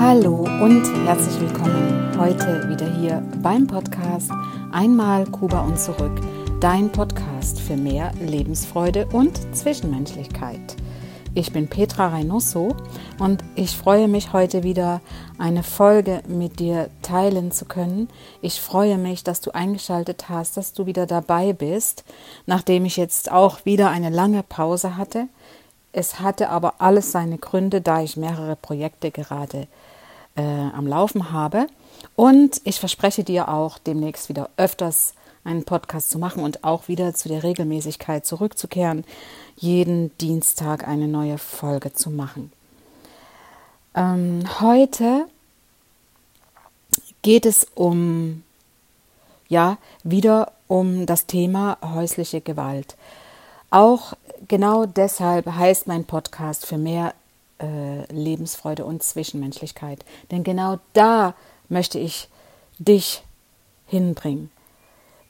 [0.00, 4.30] Hallo und herzlich willkommen heute wieder hier beim Podcast
[4.72, 6.22] Einmal Kuba und zurück,
[6.58, 10.74] dein Podcast für mehr Lebensfreude und Zwischenmenschlichkeit.
[11.34, 12.74] Ich bin Petra Reynoso
[13.18, 15.02] und ich freue mich heute wieder
[15.36, 18.08] eine Folge mit dir teilen zu können.
[18.40, 22.04] Ich freue mich, dass du eingeschaltet hast, dass du wieder dabei bist,
[22.46, 25.28] nachdem ich jetzt auch wieder eine lange Pause hatte.
[25.92, 29.66] Es hatte aber alles seine Gründe, da ich mehrere Projekte gerade
[30.36, 31.66] äh, am Laufen habe.
[32.16, 37.14] Und ich verspreche dir auch demnächst wieder öfters einen Podcast zu machen und auch wieder
[37.14, 39.04] zu der Regelmäßigkeit zurückzukehren,
[39.56, 42.52] jeden Dienstag eine neue Folge zu machen.
[43.94, 45.26] Ähm, heute
[47.22, 48.42] geht es um,
[49.48, 52.96] ja, wieder um das Thema häusliche Gewalt.
[53.70, 54.14] Auch
[54.48, 57.14] genau deshalb heißt mein Podcast für mehr
[57.60, 60.04] äh, Lebensfreude und Zwischenmenschlichkeit.
[60.30, 61.34] Denn genau da
[61.68, 62.28] möchte ich
[62.78, 63.22] dich
[63.86, 64.50] hinbringen.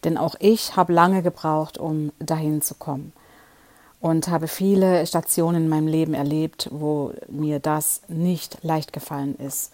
[0.05, 3.13] Denn auch ich habe lange gebraucht, um dahin zu kommen.
[4.01, 9.73] Und habe viele Stationen in meinem Leben erlebt, wo mir das nicht leicht gefallen ist.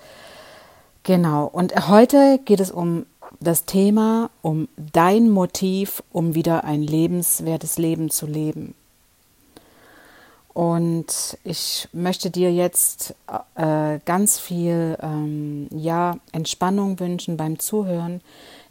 [1.05, 1.47] Genau.
[1.47, 3.07] Und heute geht es um
[3.39, 8.75] das Thema, um dein Motiv, um wieder ein lebenswertes Leben zu leben.
[10.57, 13.15] Und ich möchte dir jetzt
[13.57, 18.23] äh, ganz viel ähm, ja, Entspannung wünschen beim Zuhören.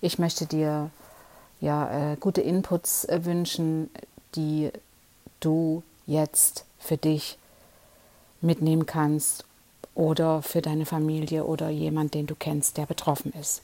[0.02, 0.90] Ich möchte dir
[1.62, 3.92] ja, äh, gute Inputs äh, wünschen,
[4.36, 4.72] die
[5.42, 7.38] du jetzt für dich
[8.42, 9.46] mitnehmen kannst
[9.94, 13.62] oder für deine Familie oder jemand, den du kennst, der betroffen ist.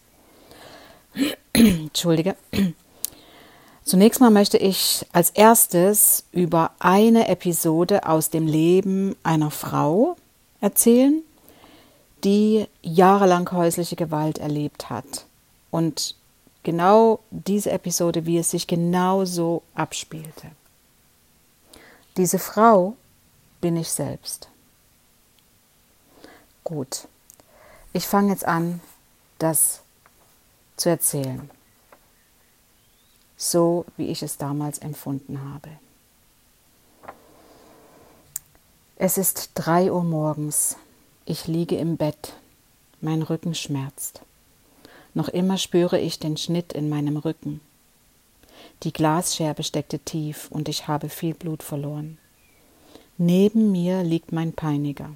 [1.54, 2.36] Entschuldige.
[3.84, 10.18] Zunächst mal möchte ich als erstes über eine Episode aus dem Leben einer Frau
[10.62, 11.22] erzählen,
[12.24, 15.26] die jahrelang häusliche Gewalt erlebt hat.
[15.72, 16.16] Und
[16.62, 20.52] genau diese Episode, wie es sich genau so abspielte.
[22.18, 22.96] Diese Frau
[23.62, 24.48] bin ich selbst.
[26.64, 27.08] Gut,
[27.94, 28.80] ich fange jetzt an,
[29.40, 29.82] das
[30.78, 31.50] zu erzählen
[33.42, 35.70] so wie ich es damals empfunden habe.
[38.98, 40.78] Es ist drei Uhr morgens.
[41.26, 42.34] Ich liege im Bett.
[43.00, 44.22] Mein Rücken schmerzt.
[45.16, 47.62] Noch immer spüre ich den Schnitt in meinem Rücken.
[48.84, 52.20] Die Glasscherbe steckte tief und ich habe viel Blut verloren.
[53.18, 55.16] Neben mir liegt mein Peiniger.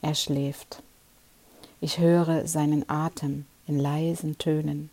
[0.00, 0.80] Er schläft.
[1.80, 4.90] Ich höre seinen Atem in leisen Tönen.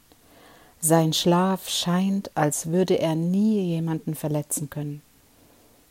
[0.85, 5.01] Sein Schlaf scheint, als würde er nie jemanden verletzen können,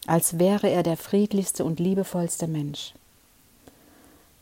[0.07, 2.93] als wäre er der friedlichste und liebevollste Mensch.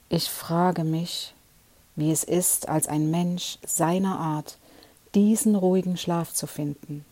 [0.08, 1.34] Ich frage mich,
[1.94, 4.58] wie es ist, als ein Mensch seiner Art
[5.14, 7.04] diesen ruhigen Schlaf zu finden.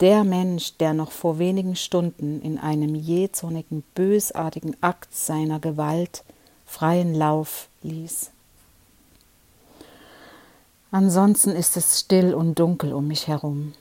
[0.00, 6.24] Der Mensch, der noch vor wenigen Stunden in einem jähzornigen, bösartigen Akt seiner Gewalt
[6.64, 8.30] freien Lauf ließ.
[10.96, 13.74] Ansonsten ist es still und dunkel um mich herum.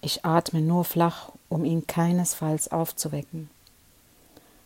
[0.00, 3.50] Ich atme nur flach, um ihn keinesfalls aufzuwecken.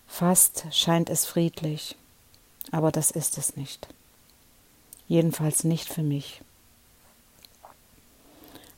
[0.07, 1.97] Fast scheint es friedlich,
[2.71, 3.89] aber das ist es nicht.
[5.09, 6.43] Jedenfalls nicht für mich.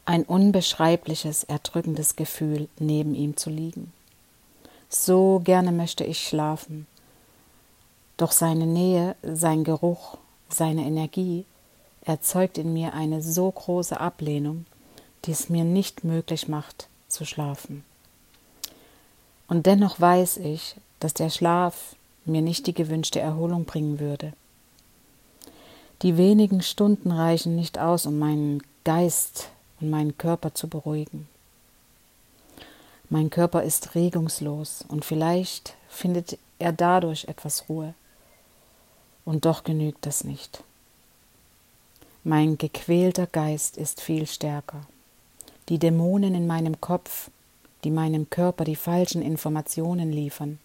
[0.06, 3.92] Ein unbeschreibliches, erdrückendes Gefühl, neben ihm zu liegen.
[4.88, 6.86] So gerne möchte ich schlafen,
[8.16, 10.16] doch seine Nähe, sein Geruch,
[10.48, 11.44] seine Energie
[12.04, 14.66] erzeugt in mir eine so große Ablehnung,
[15.24, 17.84] die es mir nicht möglich macht zu schlafen.
[19.48, 24.32] Und dennoch weiß ich, dass der Schlaf mir nicht die gewünschte Erholung bringen würde.
[26.02, 31.28] Die wenigen Stunden reichen nicht aus, um meinen Geist und meinen Körper zu beruhigen.
[33.08, 37.94] Mein Körper ist regungslos und vielleicht findet er dadurch etwas Ruhe.
[39.24, 40.64] Und doch genügt das nicht.
[42.24, 44.82] Mein gequälter Geist ist viel stärker.
[45.68, 47.30] Die Dämonen in meinem Kopf,
[47.82, 50.60] die meinem Körper die falschen Informationen liefern,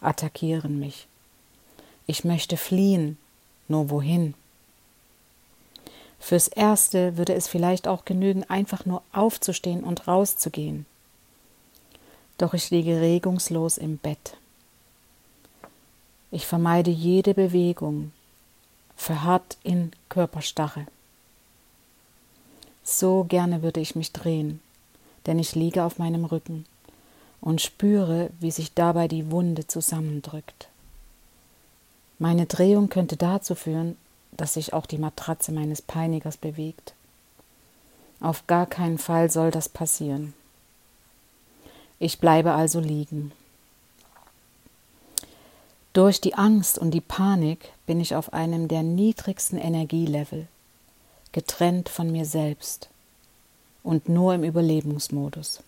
[0.00, 1.08] attackieren mich.
[2.06, 3.18] Ich möchte fliehen,
[3.66, 4.34] nur wohin?
[6.20, 10.86] Fürs Erste würde es vielleicht auch genügen, einfach nur aufzustehen und rauszugehen.
[12.38, 14.36] Doch ich liege regungslos im Bett.
[16.30, 18.12] Ich vermeide jede Bewegung,
[18.94, 20.86] verharrt in Körperstarre.
[22.82, 24.60] So gerne würde ich mich drehen,
[25.26, 26.64] denn ich liege auf meinem Rücken
[27.40, 30.68] und spüre, wie sich dabei die Wunde zusammendrückt.
[32.18, 33.96] Meine Drehung könnte dazu führen,
[34.32, 36.94] dass sich auch die Matratze meines Peinigers bewegt.
[38.20, 40.34] Auf gar keinen Fall soll das passieren.
[41.98, 43.32] Ich bleibe also liegen.
[45.92, 50.46] Durch die Angst und die Panik bin ich auf einem der niedrigsten Energielevel,
[51.32, 52.88] getrennt von mir selbst
[53.82, 55.62] und nur im Überlebensmodus.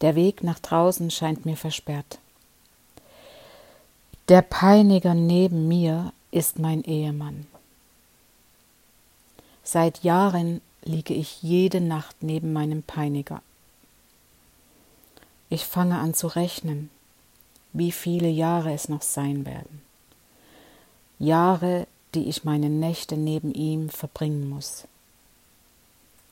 [0.00, 2.18] Der Weg nach draußen scheint mir versperrt.
[4.28, 7.46] Der Peiniger neben mir ist mein Ehemann.
[9.64, 13.42] Seit Jahren liege ich jede Nacht neben meinem Peiniger.
[15.48, 16.90] Ich fange an zu rechnen,
[17.72, 19.82] wie viele Jahre es noch sein werden.
[21.18, 24.86] Jahre, die ich meine Nächte neben ihm verbringen muss.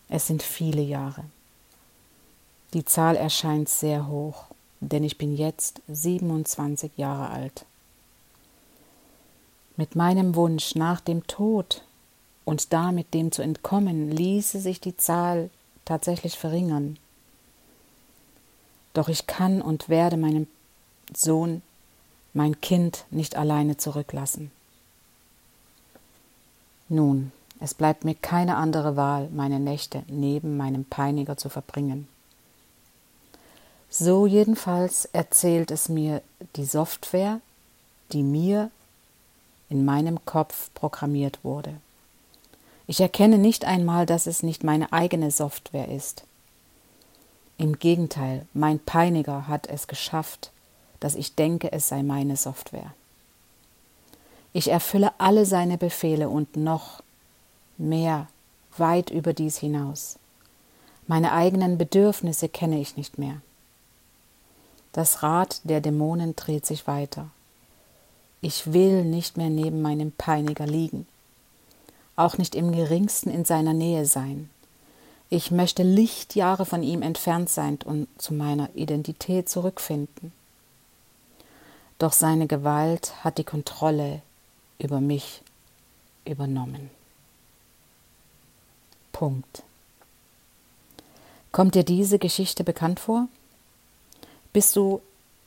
[0.08, 1.25] Es sind viele Jahre.
[2.75, 4.44] Die Zahl erscheint sehr hoch,
[4.80, 7.64] denn ich bin jetzt 27 Jahre alt.
[9.76, 11.82] Mit meinem Wunsch nach dem Tod
[12.44, 15.50] und damit dem zu entkommen, ließe sich die Zahl
[15.84, 16.98] tatsächlich verringern.
[18.94, 20.48] Doch ich kann und werde meinen
[21.14, 21.62] Sohn,
[22.34, 24.50] mein Kind nicht alleine zurücklassen.
[26.88, 32.08] Nun, es bleibt mir keine andere Wahl, meine Nächte neben meinem Peiniger zu verbringen.
[33.90, 36.23] So jedenfalls erzählt es mir
[36.56, 37.40] die Software,
[38.12, 38.70] die mir
[39.69, 41.75] in meinem Kopf programmiert wurde.
[42.87, 46.25] Ich erkenne nicht einmal, dass es nicht meine eigene Software ist.
[47.58, 50.52] Im Gegenteil, mein Peiniger hat es geschafft,
[51.00, 52.94] dass ich denke, es sei meine Software.
[54.58, 57.00] Ich erfülle alle seine Befehle und noch
[57.76, 58.26] mehr,
[58.76, 60.19] weit über dies hinaus.
[61.06, 63.40] Meine eigenen Bedürfnisse kenne ich nicht mehr.
[64.90, 67.31] Das Rad der Dämonen dreht sich weiter.
[68.40, 71.06] Ich will nicht mehr neben meinem Peiniger liegen,
[72.16, 74.50] auch nicht im geringsten in seiner Nähe sein.
[75.31, 80.32] Ich möchte Lichtjahre von ihm entfernt sein und zu meiner Identität zurückfinden.
[82.00, 84.20] Doch seine Gewalt hat die Kontrolle
[84.78, 85.42] über mich
[86.25, 86.90] übernommen.
[89.12, 89.62] Punkt.
[91.50, 93.28] Kommt dir diese Geschichte bekannt vor?
[94.52, 95.00] Bist du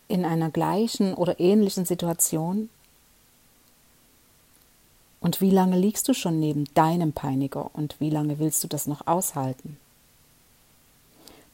[0.07, 2.69] in einer gleichen oder ähnlichen Situation?
[5.21, 8.87] Und wie lange liegst du schon neben deinem Peiniger und wie lange willst du das
[8.87, 9.77] noch aushalten?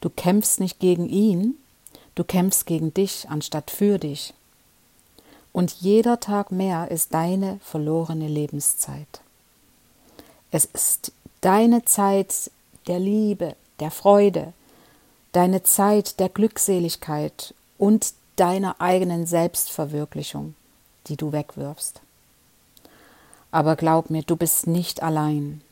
[0.00, 1.56] Du kämpfst nicht gegen ihn,
[2.14, 4.32] du kämpfst gegen dich anstatt für dich.
[5.52, 9.20] Und jeder Tag mehr ist deine verlorene Lebenszeit.
[10.50, 12.50] Es ist deine Zeit
[12.86, 14.52] der Liebe, der Freude,
[15.32, 20.54] deine Zeit der Glückseligkeit und deiner eigenen Selbstverwirklichung,
[21.06, 22.00] die du wegwirfst.
[23.50, 25.62] Aber glaub mir, du bist nicht allein.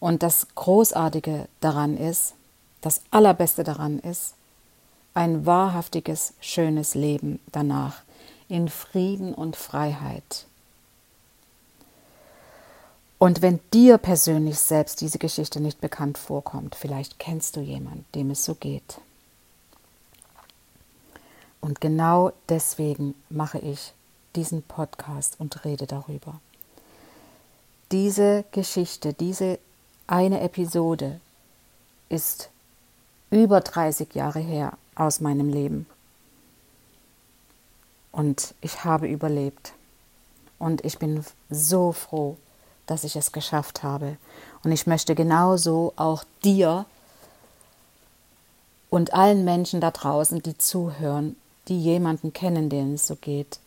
[0.00, 2.34] Und das Großartige daran ist,
[2.80, 4.34] das Allerbeste daran ist,
[5.14, 8.02] ein wahrhaftiges, schönes Leben danach
[8.48, 10.46] in Frieden und Freiheit
[13.24, 18.30] und wenn dir persönlich selbst diese Geschichte nicht bekannt vorkommt, vielleicht kennst du jemanden, dem
[18.30, 19.00] es so geht.
[21.62, 23.94] Und genau deswegen mache ich
[24.36, 26.38] diesen Podcast und rede darüber.
[27.92, 29.58] Diese Geschichte, diese
[30.06, 31.18] eine Episode
[32.10, 32.50] ist
[33.30, 35.86] über 30 Jahre her aus meinem Leben.
[38.14, 39.72] Und ich habe überlebt.
[40.60, 42.36] Und ich bin so froh,
[42.86, 44.18] dass ich es geschafft habe.
[44.62, 46.86] Und ich möchte genauso auch dir
[48.88, 51.34] und allen Menschen da draußen, die zuhören,
[51.66, 53.58] die jemanden kennen, denen es so geht,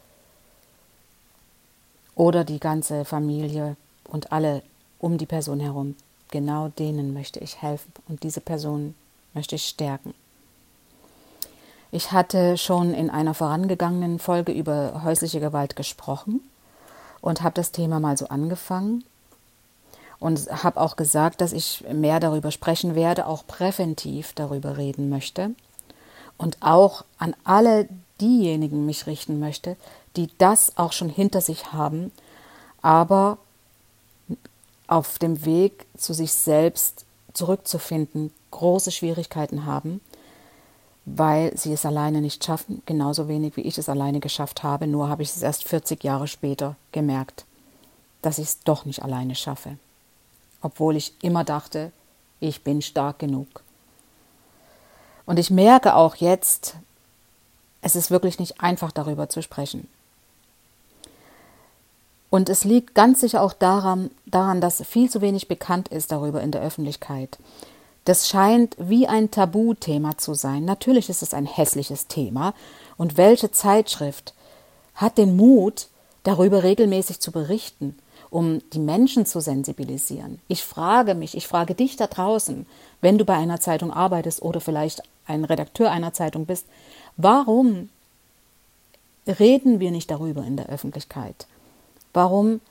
[2.15, 3.75] oder die ganze Familie
[4.05, 4.63] und alle
[4.99, 5.95] um die Person herum,
[6.31, 8.95] genau denen möchte ich helfen und diese Person
[9.33, 10.13] möchte ich stärken.
[11.91, 16.41] Ich hatte schon in einer vorangegangenen Folge über häusliche Gewalt gesprochen
[17.21, 19.03] und habe das Thema mal so angefangen
[20.19, 25.51] und habe auch gesagt, dass ich mehr darüber sprechen werde, auch präventiv darüber reden möchte
[26.37, 27.87] und auch an alle
[28.19, 29.77] diejenigen mich richten möchte,
[30.15, 32.11] die das auch schon hinter sich haben,
[32.81, 33.37] aber
[34.87, 40.01] auf dem Weg zu sich selbst zurückzufinden große Schwierigkeiten haben,
[41.07, 45.09] weil sie es alleine nicht schaffen, genauso wenig wie ich es alleine geschafft habe, nur
[45.09, 47.45] habe ich es erst 40 Jahre später gemerkt,
[48.21, 49.77] dass ich es doch nicht alleine schaffe
[50.61, 51.91] obwohl ich immer dachte,
[52.39, 53.63] ich bin stark genug.
[55.25, 56.75] Und ich merke auch jetzt,
[57.81, 59.87] es ist wirklich nicht einfach darüber zu sprechen.
[62.29, 66.41] Und es liegt ganz sicher auch daran, daran, dass viel zu wenig bekannt ist darüber
[66.41, 67.37] in der Öffentlichkeit.
[68.07, 70.63] Das scheint wie ein Tabuthema zu sein.
[70.63, 72.53] Natürlich ist es ein hässliches Thema.
[72.95, 74.33] Und welche Zeitschrift
[74.95, 75.89] hat den Mut,
[76.23, 77.97] darüber regelmäßig zu berichten,
[78.29, 80.39] um die Menschen zu sensibilisieren?
[80.47, 82.65] Ich frage mich, ich frage dich da draußen,
[83.01, 86.65] wenn du bei einer Zeitung arbeitest oder vielleicht ein Redakteur einer Zeitung bist,
[87.17, 87.89] warum
[89.27, 91.45] reden wir nicht darüber in der Öffentlichkeit?
[92.13, 92.61] Warum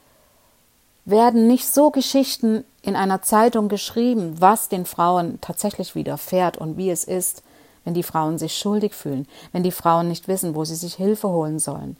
[1.05, 6.91] werden nicht so Geschichten in einer Zeitung geschrieben, was den Frauen tatsächlich widerfährt und wie
[6.91, 7.43] es ist,
[7.85, 11.29] wenn die Frauen sich schuldig fühlen, wenn die Frauen nicht wissen, wo sie sich Hilfe
[11.29, 11.97] holen sollen?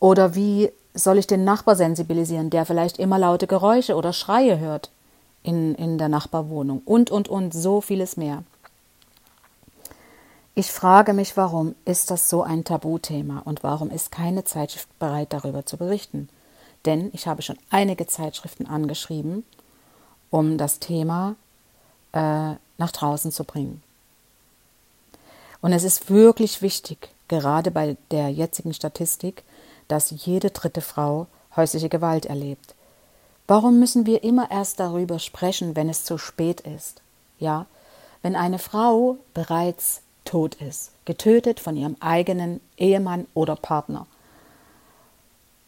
[0.00, 4.90] Oder wie soll ich den Nachbar sensibilisieren, der vielleicht immer laute Geräusche oder Schreie hört
[5.42, 8.42] in, in der Nachbarwohnung und, und, und, so vieles mehr.
[10.54, 15.32] Ich frage mich, warum ist das so ein Tabuthema und warum ist keine Zeitschrift bereit,
[15.32, 16.28] darüber zu berichten?
[16.84, 19.44] denn ich habe schon einige Zeitschriften angeschrieben,
[20.30, 21.36] um das Thema
[22.12, 23.82] äh, nach draußen zu bringen.
[25.60, 29.42] Und es ist wirklich wichtig, gerade bei der jetzigen Statistik,
[29.88, 32.74] dass jede dritte Frau häusliche Gewalt erlebt.
[33.46, 37.00] Warum müssen wir immer erst darüber sprechen, wenn es zu spät ist?
[37.38, 37.66] Ja,
[38.22, 44.06] wenn eine Frau bereits tot ist, getötet von ihrem eigenen Ehemann oder Partner.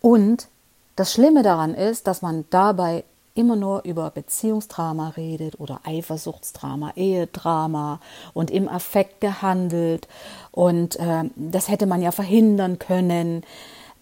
[0.00, 0.48] Und
[0.96, 3.04] das Schlimme daran ist, dass man dabei
[3.40, 8.00] immer nur über Beziehungsdrama redet oder Eifersuchtsdrama, Ehedrama
[8.34, 10.06] und im Affekt gehandelt.
[10.52, 13.42] Und äh, das hätte man ja verhindern können,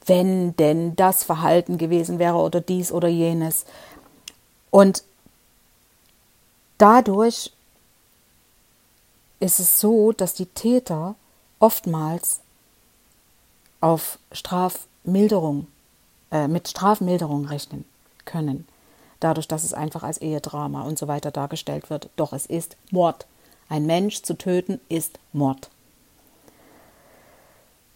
[0.06, 3.64] wenn denn das Verhalten gewesen wäre oder dies oder jenes.
[4.70, 5.04] Und
[6.78, 7.52] dadurch
[9.38, 11.14] ist es so, dass die Täter
[11.60, 12.40] oftmals
[13.80, 15.68] auf Strafmilderung
[16.32, 17.84] äh, mit Strafmilderung rechnen
[18.24, 18.66] können.
[19.20, 22.08] Dadurch, dass es einfach als Ehedrama und so weiter dargestellt wird.
[22.16, 23.26] Doch es ist Mord.
[23.68, 25.70] Ein Mensch zu töten ist Mord.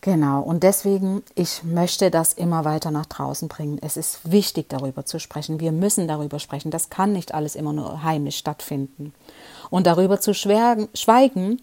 [0.01, 3.79] Genau, und deswegen, ich möchte das immer weiter nach draußen bringen.
[3.81, 5.61] Es ist wichtig, darüber zu sprechen.
[5.61, 6.73] Wir müssen darüber sprechen.
[6.73, 9.15] Das kann nicht alles immer nur heimlich stattfinden.
[9.71, 11.61] Und darüber zu schweigen,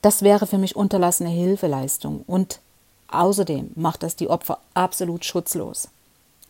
[0.00, 2.24] das wäre für mich unterlassene Hilfeleistung.
[2.26, 2.60] Und
[3.08, 5.88] außerdem macht das die Opfer absolut schutzlos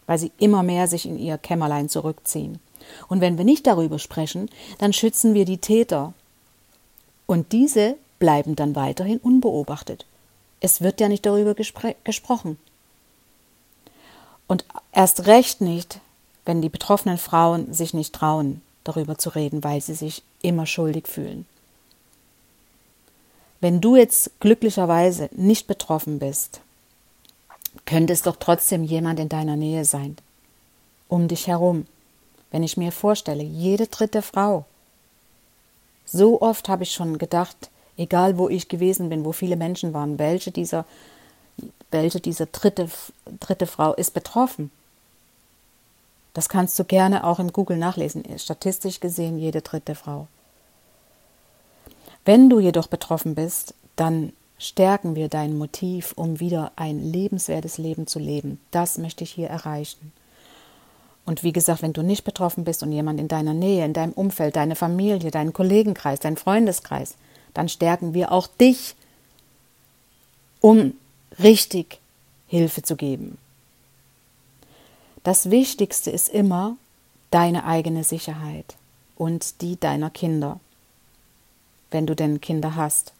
[0.06, 2.58] weil sie immer mehr sich in ihr Kämmerlein zurückziehen.
[3.08, 6.12] Und wenn wir nicht darüber sprechen, dann schützen wir die Täter.
[7.26, 10.06] Und diese bleiben dann weiterhin unbeobachtet.
[10.60, 12.58] Es wird ja nicht darüber gesprochen.
[14.46, 16.00] Und erst recht nicht,
[16.44, 21.08] wenn die betroffenen Frauen sich nicht trauen, darüber zu reden, weil sie sich immer schuldig
[21.08, 21.46] fühlen.
[23.60, 26.60] Wenn du jetzt glücklicherweise nicht betroffen bist,
[27.92, 30.16] könnte es doch trotzdem jemand in deiner Nähe sein,
[31.08, 31.86] um dich herum.
[32.50, 34.64] Wenn ich mir vorstelle, jede dritte Frau.
[36.06, 37.68] So oft habe ich schon gedacht,
[37.98, 40.86] egal wo ich gewesen bin, wo viele Menschen waren, welche dieser,
[41.90, 42.88] welche dieser dritte,
[43.40, 44.70] dritte Frau ist betroffen.
[46.32, 48.24] Das kannst du gerne auch im Google nachlesen.
[48.38, 50.28] Statistisch gesehen jede dritte Frau.
[52.24, 58.06] Wenn du jedoch betroffen bist, dann stärken wir dein Motiv, um wieder ein lebenswertes Leben
[58.06, 58.60] zu leben.
[58.70, 60.12] Das möchte ich hier erreichen.
[61.24, 64.12] Und wie gesagt, wenn du nicht betroffen bist und jemand in deiner Nähe, in deinem
[64.12, 67.16] Umfeld, deine Familie, deinen Kollegenkreis, dein Freundeskreis,
[67.54, 68.94] dann stärken wir auch dich,
[70.60, 70.94] um
[71.42, 71.98] richtig
[72.46, 73.38] Hilfe zu geben.
[75.24, 76.76] Das Wichtigste ist immer
[77.30, 78.76] deine eigene Sicherheit
[79.16, 80.60] und die deiner Kinder,
[81.90, 83.12] wenn du denn Kinder hast.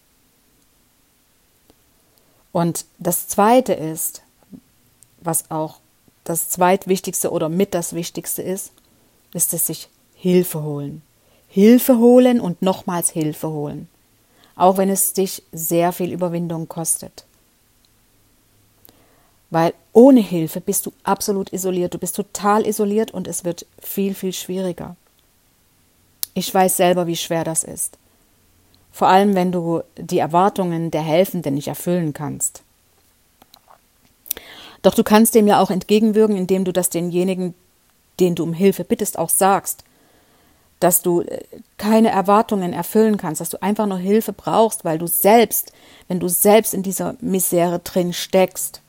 [2.52, 4.22] Und das Zweite ist,
[5.20, 5.78] was auch
[6.24, 8.72] das zweitwichtigste oder mit das Wichtigste ist,
[9.32, 11.02] ist es sich Hilfe holen.
[11.48, 13.88] Hilfe holen und nochmals Hilfe holen.
[14.54, 17.24] Auch wenn es dich sehr viel Überwindung kostet.
[19.50, 21.94] Weil ohne Hilfe bist du absolut isoliert.
[21.94, 24.96] Du bist total isoliert und es wird viel, viel schwieriger.
[26.34, 27.98] Ich weiß selber, wie schwer das ist
[28.92, 32.62] vor allem wenn du die Erwartungen der Helfenden nicht erfüllen kannst.
[34.82, 37.54] Doch du kannst dem ja auch entgegenwirken, indem du das denjenigen,
[38.20, 39.84] den du um Hilfe bittest, auch sagst,
[40.80, 41.40] dass du äh,
[41.78, 45.72] keine Erwartungen erfüllen kannst, dass du einfach nur Hilfe brauchst, weil du selbst,
[46.08, 48.80] wenn du selbst in dieser Misere drin steckst,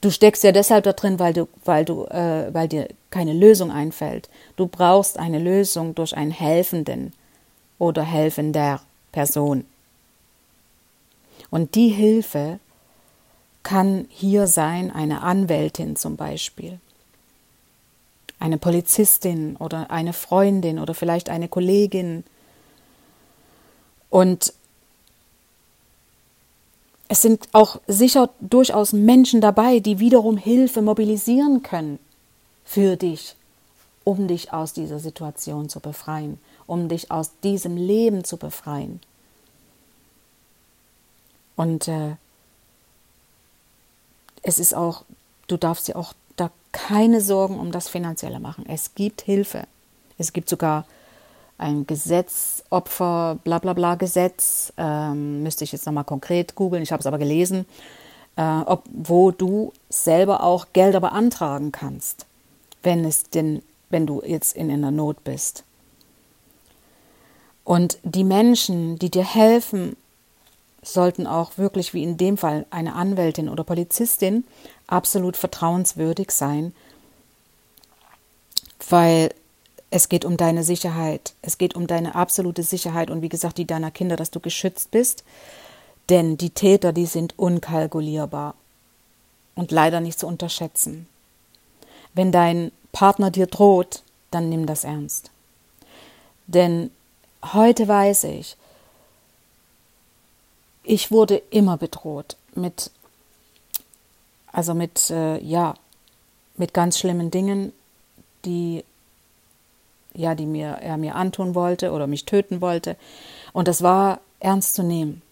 [0.00, 3.70] du steckst ja deshalb da drin, weil du, weil du, äh, weil dir keine Lösung
[3.70, 4.30] einfällt.
[4.56, 7.12] Du brauchst eine Lösung durch einen Helfenden,
[7.80, 9.64] oder helfender Person.
[11.50, 12.60] Und die Hilfe
[13.64, 16.78] kann hier sein eine Anwältin zum Beispiel,
[18.38, 22.22] eine Polizistin oder eine Freundin oder vielleicht eine Kollegin.
[24.10, 24.52] Und
[27.08, 31.98] es sind auch sicher durchaus Menschen dabei, die wiederum Hilfe mobilisieren können
[32.64, 33.34] für dich,
[34.04, 36.38] um dich aus dieser Situation zu befreien,
[36.70, 39.00] um dich aus diesem Leben zu befreien.
[41.56, 42.14] Und äh,
[44.42, 45.04] es ist auch,
[45.48, 48.64] du darfst dir auch da keine Sorgen um das Finanzielle machen.
[48.68, 49.64] Es gibt Hilfe.
[50.16, 50.86] Es gibt sogar
[51.58, 56.92] ein Gesetz, Opfer, bla bla bla Gesetz, ähm, müsste ich jetzt nochmal konkret googeln, ich
[56.92, 57.66] habe es aber gelesen,
[58.36, 62.26] äh, ob, wo du selber auch Gelder beantragen kannst,
[62.84, 63.60] wenn es denn,
[63.90, 65.64] wenn du jetzt in einer Not bist.
[67.70, 69.96] Und die Menschen, die dir helfen,
[70.82, 74.42] sollten auch wirklich, wie in dem Fall eine Anwältin oder Polizistin,
[74.88, 76.74] absolut vertrauenswürdig sein,
[78.88, 79.32] weil
[79.92, 83.66] es geht um deine Sicherheit, es geht um deine absolute Sicherheit und wie gesagt die
[83.66, 85.22] deiner Kinder, dass du geschützt bist,
[86.08, 88.56] denn die Täter, die sind unkalkulierbar
[89.54, 91.06] und leider nicht zu unterschätzen.
[92.14, 95.30] Wenn dein Partner dir droht, dann nimm das ernst.
[96.48, 96.90] Denn
[97.42, 98.56] heute weiß ich,
[100.82, 102.90] ich wurde immer bedroht mit,
[104.52, 105.74] also mit, äh, ja,
[106.56, 107.72] mit ganz schlimmen Dingen,
[108.44, 108.84] die,
[110.14, 112.96] ja, die mir, er mir antun wollte oder mich töten wollte.
[113.52, 115.22] Und das war ernst zu nehmen.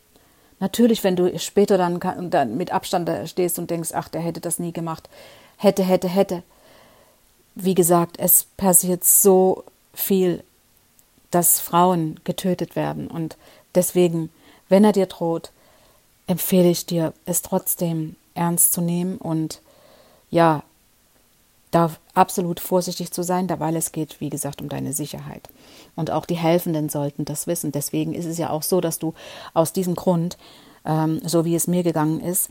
[0.61, 2.01] Natürlich, wenn du später dann,
[2.31, 5.09] dann mit Abstand da stehst und denkst, ach, der hätte das nie gemacht,
[5.57, 6.43] hätte, hätte, hätte.
[7.55, 10.43] Wie gesagt, es passiert so viel,
[11.31, 13.09] dass Frauen getötet werden.
[13.09, 13.37] Und
[13.75, 14.31] deswegen
[14.69, 15.51] wenn er dir droht,
[16.27, 19.63] empfehle ich dir, es trotzdem ernst zu nehmen und
[20.31, 20.63] ja,
[21.71, 25.49] da absolut vorsichtig zu sein, da weil es geht, wie gesagt, um deine Sicherheit.
[25.97, 27.73] Und auch die Helfenden sollten das wissen.
[27.73, 29.13] Deswegen ist es ja auch so, dass du
[29.53, 30.39] aus diesem Grund,
[30.87, 32.51] ähm, so wie es mir gegangen ist,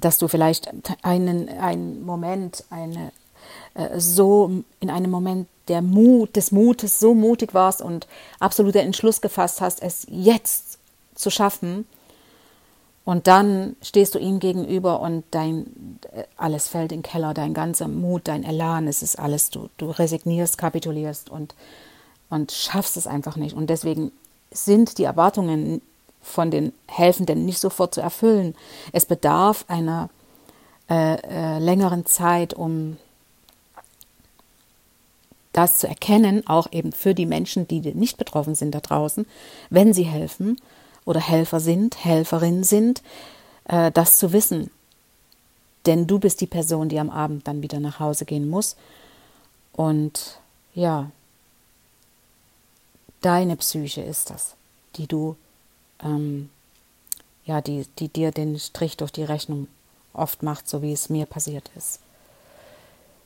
[0.00, 0.70] dass du vielleicht
[1.02, 3.12] einen, einen Moment, eine
[3.74, 8.06] äh, so in einem Moment der Mut, des Mutes so mutig warst und
[8.38, 10.78] absoluter Entschluss gefasst hast, es jetzt
[11.14, 11.86] zu schaffen.
[13.04, 15.98] Und dann stehst du ihm gegenüber und dein
[16.36, 19.90] alles fällt in den Keller, dein ganzer Mut, dein Elan, es ist alles, du, du
[19.90, 21.54] resignierst, kapitulierst und,
[22.30, 23.54] und schaffst es einfach nicht.
[23.54, 24.10] Und deswegen
[24.50, 25.82] sind die Erwartungen
[26.22, 28.54] von den Helfenden nicht sofort zu erfüllen.
[28.92, 30.08] Es bedarf einer
[30.88, 32.96] äh, äh, längeren Zeit, um
[35.54, 39.24] das zu erkennen, auch eben für die Menschen, die nicht betroffen sind da draußen,
[39.70, 40.60] wenn sie helfen
[41.04, 43.02] oder Helfer sind, Helferin sind,
[43.64, 44.70] äh, das zu wissen.
[45.86, 48.76] Denn du bist die Person, die am Abend dann wieder nach Hause gehen muss.
[49.72, 50.38] Und
[50.74, 51.10] ja,
[53.20, 54.54] deine Psyche ist das,
[54.96, 55.36] die du,
[56.02, 56.50] ähm,
[57.44, 59.68] ja, die, die dir den Strich durch die Rechnung
[60.14, 62.00] oft macht, so wie es mir passiert ist.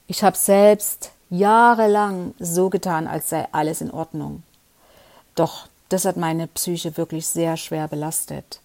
[0.09, 4.43] Ich habe selbst jahrelang so getan, als sei alles in Ordnung.
[5.35, 8.61] Doch das hat meine Psyche wirklich sehr schwer belastet.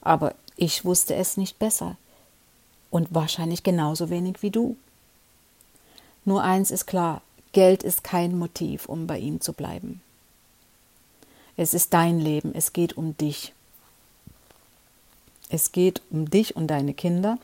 [0.00, 1.96] Aber ich wusste es nicht besser.
[2.90, 4.76] Und wahrscheinlich genauso wenig wie du.
[6.24, 10.00] Nur eins ist klar, Geld ist kein Motiv, um bei ihm zu bleiben.
[11.56, 13.52] Es ist dein Leben, es geht um dich.
[15.48, 17.38] Es geht um dich und deine Kinder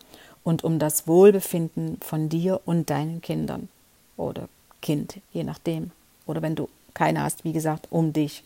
[0.45, 3.69] und um das Wohlbefinden von dir und deinen Kindern
[4.17, 4.49] oder
[4.81, 5.91] Kind, je nachdem.
[6.27, 8.43] Oder wenn du keine hast, wie gesagt, um dich.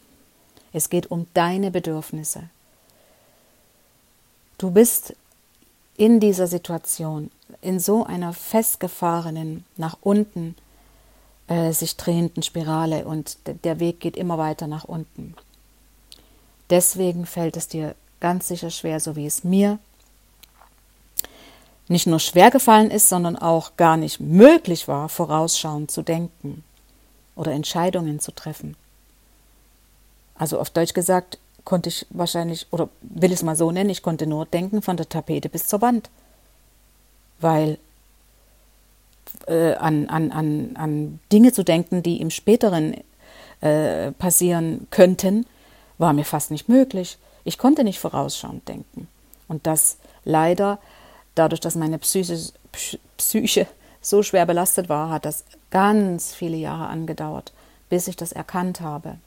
[0.72, 2.44] Es geht um deine Bedürfnisse.
[4.58, 5.14] Du bist
[5.96, 7.30] in dieser Situation,
[7.62, 10.54] in so einer festgefahrenen, nach unten
[11.48, 15.34] äh, sich drehenden Spirale und der Weg geht immer weiter nach unten.
[16.70, 19.78] Deswegen fällt es dir ganz sicher schwer, so wie es mir
[21.88, 26.64] nicht nur schwer gefallen ist, sondern auch gar nicht möglich war, vorausschauend zu denken
[27.36, 28.76] oder Entscheidungen zu treffen.
[30.34, 34.02] Also auf Deutsch gesagt, konnte ich wahrscheinlich, oder will ich es mal so nennen, ich
[34.02, 36.10] konnte nur denken von der Tapete bis zur Wand.
[37.40, 37.78] Weil
[39.46, 42.94] äh, an, an, an, an Dinge zu denken, die im späteren
[43.60, 45.46] äh, passieren könnten,
[45.98, 47.18] war mir fast nicht möglich.
[47.44, 49.08] Ich konnte nicht vorausschauend denken.
[49.48, 50.78] Und das leider,
[51.36, 52.38] dadurch, dass meine Psyche,
[53.16, 53.66] Psyche
[54.00, 57.52] so schwer belastet war, hat das ganz viele Jahre angedauert,
[57.88, 59.18] bis ich das erkannt habe.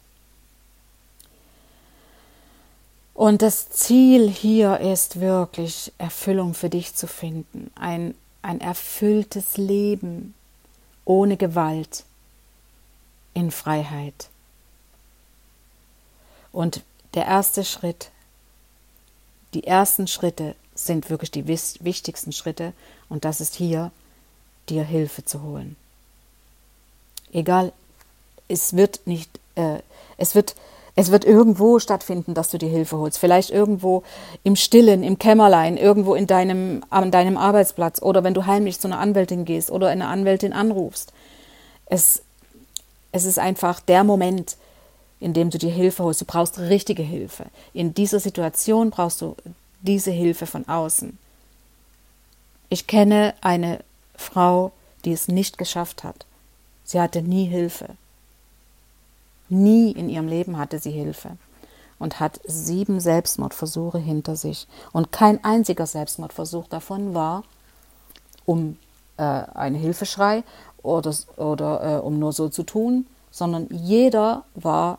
[3.13, 10.33] Und das Ziel hier ist wirklich Erfüllung für dich zu finden, ein, ein erfülltes Leben
[11.03, 12.05] ohne Gewalt
[13.33, 14.29] in Freiheit.
[16.53, 16.81] Und
[17.13, 18.09] der erste Schritt,
[19.53, 22.73] die ersten Schritte sind wirklich die wichtigsten Schritte
[23.09, 23.91] und das ist hier,
[24.69, 25.75] dir Hilfe zu holen.
[27.31, 27.73] Egal,
[28.47, 29.79] es wird nicht, äh,
[30.17, 30.55] es wird,
[30.95, 33.19] es wird irgendwo stattfinden, dass du dir Hilfe holst.
[33.19, 34.03] Vielleicht irgendwo
[34.43, 38.87] im Stillen, im Kämmerlein, irgendwo in deinem, an deinem Arbeitsplatz oder wenn du heimlich zu
[38.87, 41.13] einer Anwältin gehst oder eine Anwältin anrufst.
[41.85, 42.23] Es,
[43.11, 44.57] es ist einfach der Moment,
[45.19, 46.21] in dem du dir Hilfe holst.
[46.21, 47.45] Du brauchst richtige Hilfe.
[47.73, 49.35] In dieser Situation brauchst du
[49.81, 51.17] diese Hilfe von außen.
[52.69, 53.79] Ich kenne eine
[54.15, 54.71] Frau,
[55.05, 56.25] die es nicht geschafft hat.
[56.83, 57.95] Sie hatte nie Hilfe.
[59.47, 61.37] Nie in ihrem Leben hatte sie Hilfe
[61.97, 64.67] und hat sieben Selbstmordversuche hinter sich.
[64.91, 67.43] Und kein einziger Selbstmordversuch davon war
[68.45, 68.77] um
[69.17, 70.43] äh, ein Hilfeschrei
[70.81, 74.97] oder, oder äh, um nur so zu tun, sondern jeder war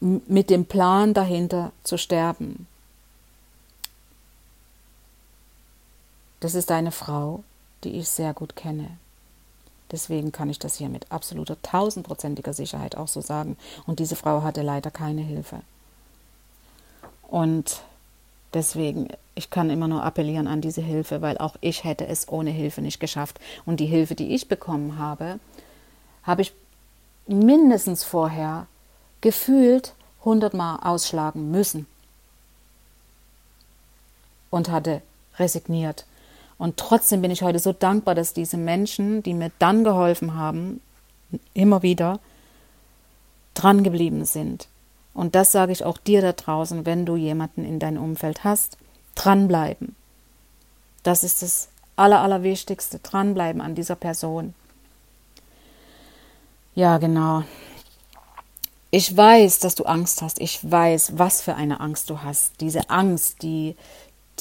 [0.00, 2.68] mit dem Plan dahinter zu sterben.
[6.40, 7.44] Das ist eine Frau,
[7.84, 8.88] die ich sehr gut kenne.
[9.90, 13.56] Deswegen kann ich das hier mit absoluter tausendprozentiger Sicherheit auch so sagen.
[13.86, 15.60] Und diese Frau hatte leider keine Hilfe.
[17.28, 17.82] Und
[18.54, 22.50] deswegen, ich kann immer nur appellieren an diese Hilfe, weil auch ich hätte es ohne
[22.50, 23.40] Hilfe nicht geschafft.
[23.66, 25.40] Und die Hilfe, die ich bekommen habe,
[26.22, 26.52] habe ich
[27.26, 28.66] mindestens vorher
[29.20, 31.86] gefühlt hundertmal ausschlagen müssen.
[34.50, 35.02] Und hatte
[35.38, 36.04] resigniert
[36.60, 40.82] und trotzdem bin ich heute so dankbar, dass diese Menschen, die mir dann geholfen haben,
[41.54, 42.20] immer wieder
[43.54, 44.68] dran geblieben sind.
[45.14, 48.76] Und das sage ich auch dir da draußen, wenn du jemanden in deinem Umfeld hast,
[49.14, 49.96] dranbleiben.
[51.02, 54.52] Das ist das Aller, Allerwichtigste, dranbleiben an dieser Person.
[56.74, 57.42] Ja, genau.
[58.90, 60.38] Ich weiß, dass du Angst hast.
[60.42, 62.60] Ich weiß, was für eine Angst du hast.
[62.60, 63.76] Diese Angst, die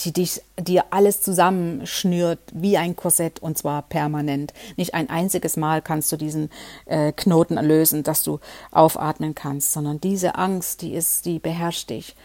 [0.05, 4.53] die dich, dir alles zusammenschnürt wie ein Korsett und zwar permanent.
[4.77, 6.49] Nicht ein einziges Mal kannst du diesen
[6.85, 8.39] äh, Knoten lösen, dass du
[8.71, 12.15] aufatmen kannst, sondern diese Angst, die ist, die beherrscht dich.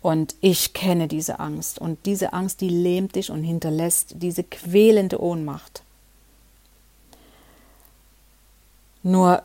[0.00, 1.80] Und ich kenne diese Angst.
[1.80, 5.82] Und diese Angst, die lähmt dich und hinterlässt diese quälende Ohnmacht.
[9.02, 9.42] Nur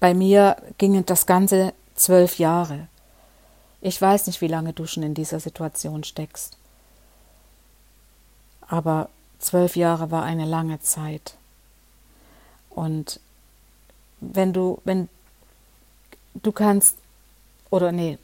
[0.00, 2.88] bei mir ging das Ganze zwölf Jahre.
[3.80, 6.56] Ich weiß nicht, wie lange du schon in dieser Situation steckst
[8.72, 11.34] aber zwölf Jahre war eine lange Zeit.
[12.70, 13.20] Und
[14.20, 15.10] wenn du, wenn
[16.42, 16.96] du kannst,
[17.68, 18.16] oder nee,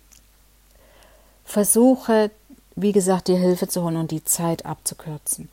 [1.45, 2.31] versuche,
[2.77, 5.51] wie gesagt, dir Hilfe zu holen und die Zeit abzukürzen.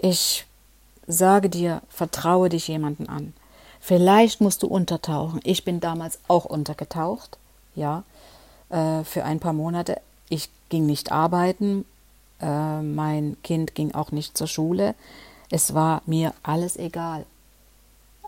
[0.00, 0.46] Ich
[1.08, 3.34] sage dir, vertraue dich jemanden an.
[3.80, 5.40] Vielleicht musst du untertauchen.
[5.42, 7.38] Ich bin damals auch untergetaucht,
[7.74, 8.04] ja,
[8.68, 10.00] äh, für ein paar Monate.
[10.28, 11.84] Ich ging nicht arbeiten,
[12.42, 14.94] äh, mein Kind ging auch nicht zur Schule.
[15.50, 17.24] Es war mir alles egal.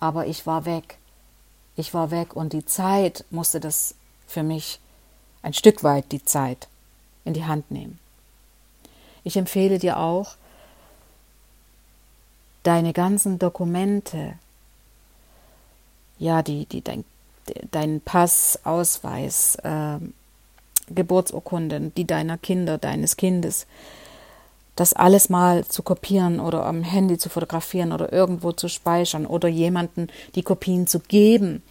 [0.01, 0.99] Aber ich war weg.
[1.77, 3.95] Ich war weg und die Zeit musste das
[4.27, 4.79] für mich
[5.43, 6.69] ein Stück weit die Zeit
[7.25, 7.99] in die Hand nehmen.
[9.25, 10.37] Ich empfehle dir auch,
[12.63, 14.35] deine ganzen Dokumente,
[16.19, 17.05] ja, die, die, dein,
[17.71, 19.99] dein Pass, Ausweis, äh,
[20.89, 23.67] Geburtsurkunden, die deiner Kinder, deines Kindes,
[24.77, 29.49] das alles mal zu kopieren oder am Handy zu fotografieren oder irgendwo zu speichern oder
[29.49, 31.63] jemanden die Kopien zu geben,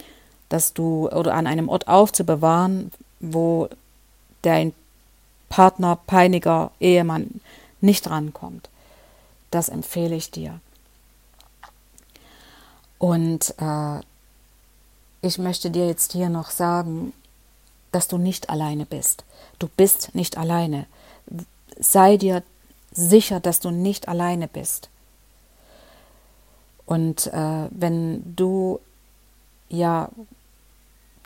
[0.50, 3.68] dass du oder an einem Ort aufzubewahren, wo
[4.42, 4.74] dein
[5.50, 7.42] Partner, Peiniger, Ehemann
[7.82, 8.70] nicht rankommt.
[9.52, 10.60] Das empfehle ich dir.
[12.98, 14.00] Und äh,
[15.22, 17.13] ich möchte dir jetzt hier noch sagen,
[17.92, 19.24] dass du nicht alleine bist.
[19.60, 20.86] Du bist nicht alleine.
[21.80, 22.44] Sei dir
[22.94, 24.90] sicher, dass du nicht alleine bist.
[26.86, 28.80] Und äh, wenn du
[29.70, 30.10] ja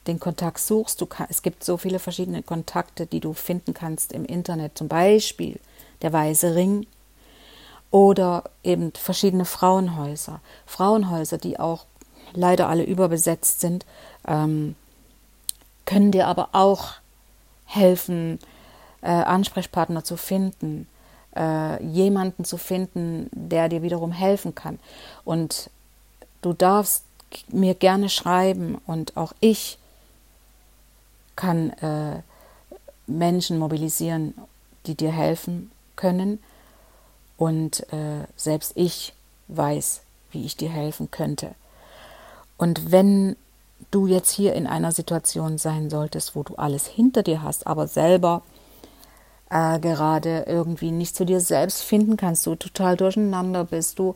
[0.06, 4.14] den Kontakt suchst, du kann, es gibt so viele verschiedene Kontakte, die du finden kannst
[4.14, 5.60] im Internet, zum Beispiel
[6.02, 6.86] der Weiße Ring
[7.92, 10.40] oder eben verschiedene Frauenhäuser.
[10.66, 11.86] Frauenhäuser, die auch
[12.34, 13.86] leider alle überbesetzt sind,
[14.28, 14.76] ähm,
[15.86, 16.94] können dir aber auch
[17.66, 18.40] helfen,
[19.02, 20.88] äh, Ansprechpartner zu finden
[21.38, 24.80] äh, jemanden zu finden, der dir wiederum helfen kann.
[25.24, 25.70] Und
[26.42, 27.04] du darfst
[27.50, 29.78] mir gerne schreiben und auch ich
[31.36, 32.22] kann äh,
[33.06, 34.34] Menschen mobilisieren,
[34.86, 36.40] die dir helfen können.
[37.38, 39.14] Und äh, selbst ich
[39.48, 41.54] weiß, wie ich dir helfen könnte.
[42.58, 43.36] Und wenn
[43.92, 47.88] du jetzt hier in einer Situation sein solltest, wo du alles hinter dir hast, aber
[47.88, 48.42] selber
[49.50, 54.16] äh, gerade irgendwie nicht zu dir selbst finden kannst, du total durcheinander bist, du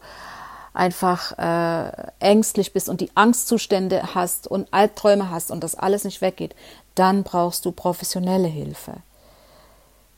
[0.73, 6.21] einfach äh, ängstlich bist und die Angstzustände hast und Albträume hast und das alles nicht
[6.21, 6.55] weggeht,
[6.95, 8.93] dann brauchst du professionelle Hilfe.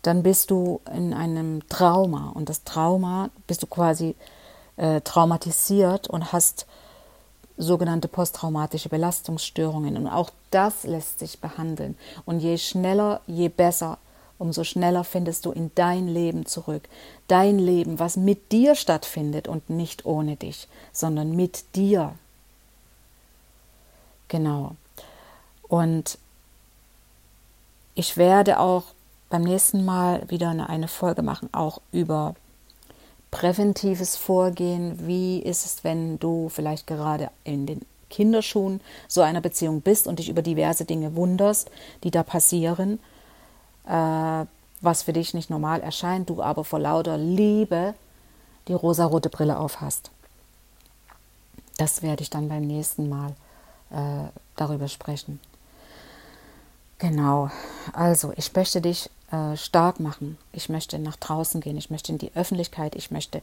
[0.03, 4.15] Dann bist du in einem Trauma und das Trauma bist du quasi
[4.75, 6.67] äh, traumatisiert und hast
[7.57, 9.95] sogenannte posttraumatische Belastungsstörungen.
[9.97, 11.97] Und auch das lässt sich behandeln.
[12.25, 13.97] Und je schneller, je besser,
[14.37, 16.83] umso schneller findest du in dein Leben zurück.
[17.27, 22.13] Dein Leben, was mit dir stattfindet und nicht ohne dich, sondern mit dir.
[24.27, 24.75] Genau.
[25.67, 26.17] Und
[27.95, 28.83] ich werde auch
[29.29, 32.35] beim nächsten Mal wieder eine Folge machen, auch über
[33.31, 35.07] präventives Vorgehen.
[35.07, 40.19] Wie ist es, wenn du vielleicht gerade in den Kinderschuhen so einer Beziehung bist und
[40.19, 41.71] dich über diverse Dinge wunderst,
[42.03, 42.99] die da passieren,
[43.87, 44.45] äh,
[44.81, 47.93] was für dich nicht normal erscheint, du aber vor lauter Liebe
[48.67, 50.11] die rosarote Brille aufhast.
[51.77, 53.31] Das werde ich dann beim nächsten Mal
[53.91, 55.39] äh, darüber sprechen.
[56.99, 57.49] Genau,
[57.91, 60.37] also ich möchte dich äh, stark machen.
[60.51, 63.41] Ich möchte nach draußen gehen, ich möchte in die Öffentlichkeit, ich möchte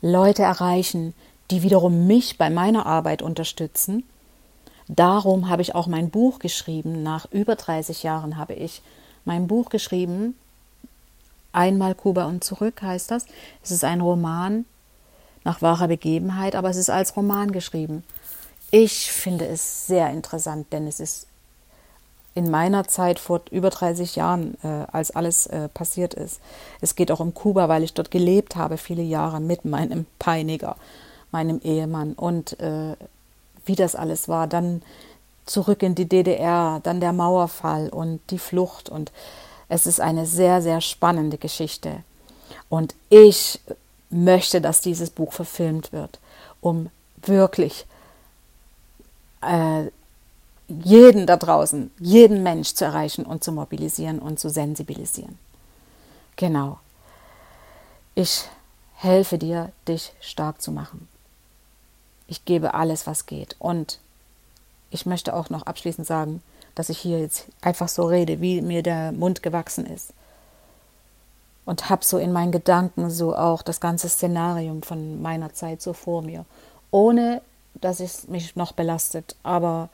[0.00, 1.14] Leute erreichen,
[1.50, 4.04] die wiederum mich bei meiner Arbeit unterstützen.
[4.88, 7.02] Darum habe ich auch mein Buch geschrieben.
[7.02, 8.82] Nach über 30 Jahren habe ich
[9.24, 10.36] mein Buch geschrieben.
[11.52, 13.26] Einmal Kuba und zurück heißt das.
[13.62, 14.64] Es ist ein Roman
[15.44, 18.04] nach wahrer Begebenheit, aber es ist als Roman geschrieben.
[18.70, 21.26] Ich finde es sehr interessant, denn es ist
[22.34, 26.40] in meiner Zeit vor über 30 Jahren, äh, als alles äh, passiert ist.
[26.80, 30.76] Es geht auch um Kuba, weil ich dort gelebt habe, viele Jahre mit meinem Peiniger,
[31.30, 32.96] meinem Ehemann und äh,
[33.66, 34.46] wie das alles war.
[34.46, 34.82] Dann
[35.46, 39.12] zurück in die DDR, dann der Mauerfall und die Flucht und
[39.68, 42.04] es ist eine sehr, sehr spannende Geschichte.
[42.68, 43.60] Und ich
[44.10, 46.18] möchte, dass dieses Buch verfilmt wird,
[46.60, 46.90] um
[47.22, 47.86] wirklich
[49.40, 49.86] äh,
[50.68, 55.38] jeden da draußen, jeden Mensch zu erreichen und zu mobilisieren und zu sensibilisieren.
[56.36, 56.78] Genau.
[58.14, 58.44] Ich
[58.94, 61.08] helfe dir, dich stark zu machen.
[62.26, 63.56] Ich gebe alles, was geht.
[63.58, 63.98] Und
[64.92, 66.42] ich möchte auch noch abschließend sagen,
[66.74, 70.12] dass ich hier jetzt einfach so rede, wie mir der Mund gewachsen ist.
[71.64, 75.92] Und habe so in meinen Gedanken so auch das ganze Szenarium von meiner Zeit so
[75.92, 76.44] vor mir,
[76.90, 77.40] ohne
[77.74, 79.36] dass es mich noch belastet.
[79.42, 79.88] Aber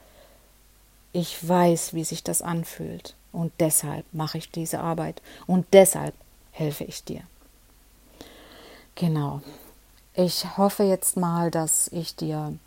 [1.13, 3.15] ich weiß, wie sich das anfühlt.
[3.31, 5.21] Und deshalb mache ich diese Arbeit.
[5.47, 6.15] Und deshalb
[6.51, 7.21] helfe ich dir.
[8.95, 9.41] Genau.
[10.13, 12.57] Ich hoffe jetzt mal, dass ich dir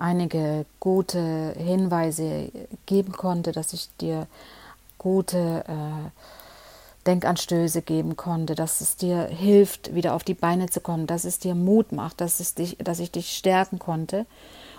[0.00, 2.50] einige gute Hinweise
[2.86, 4.26] geben konnte, dass ich dir
[4.98, 6.10] gute äh,
[7.06, 11.38] Denkanstöße geben konnte, dass es dir hilft, wieder auf die Beine zu kommen, dass es
[11.38, 14.26] dir Mut macht, dass, es dich, dass ich dich stärken konnte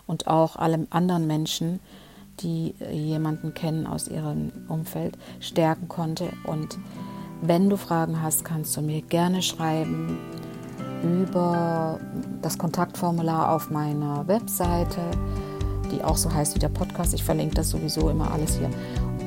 [0.05, 1.79] und auch allem anderen Menschen,
[2.41, 6.31] die äh, jemanden kennen aus ihrem Umfeld, stärken konnte.
[6.45, 6.77] Und
[7.41, 10.19] wenn du Fragen hast, kannst du mir gerne schreiben
[11.03, 11.99] über
[12.41, 15.01] das Kontaktformular auf meiner Webseite,
[15.91, 17.13] die auch so heißt wie der Podcast.
[17.13, 18.69] Ich verlinke das sowieso immer alles hier.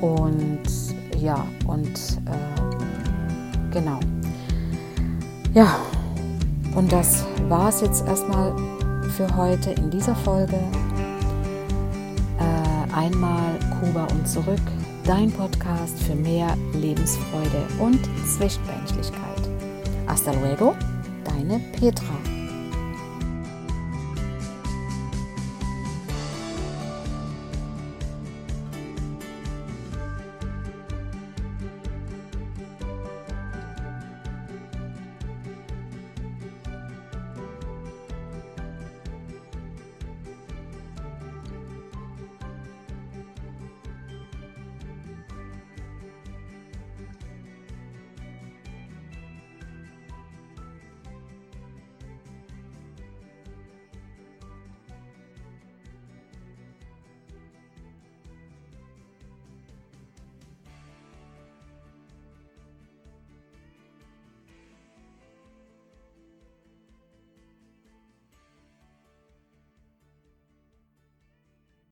[0.00, 0.62] Und
[1.18, 4.00] ja, und äh, genau.
[5.52, 5.76] Ja,
[6.74, 8.52] und das war es jetzt erstmal
[9.16, 10.58] für heute in dieser Folge.
[12.94, 14.62] Einmal Kuba und zurück,
[15.04, 19.48] dein Podcast für mehr Lebensfreude und Zwischenmenschlichkeit.
[20.06, 20.76] Hasta luego,
[21.24, 22.33] deine Petra.